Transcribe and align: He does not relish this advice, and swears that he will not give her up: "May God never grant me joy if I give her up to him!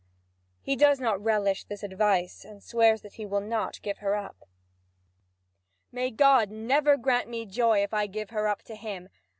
He 0.63 0.75
does 0.75 0.99
not 0.99 1.23
relish 1.23 1.65
this 1.65 1.83
advice, 1.83 2.43
and 2.43 2.63
swears 2.63 3.01
that 3.03 3.13
he 3.13 3.25
will 3.27 3.39
not 3.39 3.79
give 3.83 3.99
her 3.99 4.15
up: 4.15 4.47
"May 5.91 6.09
God 6.09 6.49
never 6.49 6.97
grant 6.97 7.29
me 7.29 7.45
joy 7.45 7.83
if 7.83 7.93
I 7.93 8.07
give 8.07 8.31
her 8.31 8.47
up 8.47 8.63
to 8.63 8.75
him! 8.75 9.09